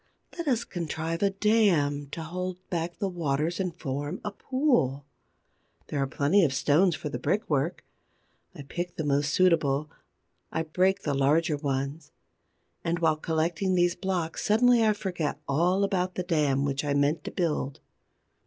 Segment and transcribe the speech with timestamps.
[0.35, 5.05] Let us contrive a dam to hold back the waters and form a pool.
[5.89, 7.85] There are plenty of stones for the brickwork.
[8.55, 9.91] I pick the most suitable;
[10.51, 12.11] I break the larger ones.
[12.83, 17.23] And, while collecting these blocks, suddenly I forget all about the dam which I meant
[17.25, 17.79] to build.